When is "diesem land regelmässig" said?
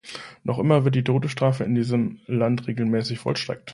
1.75-3.19